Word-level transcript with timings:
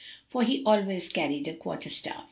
(For 0.25 0.41
he 0.41 0.63
always 0.65 1.07
carried 1.09 1.47
a 1.47 1.53
quarterstaff.) 1.53 2.19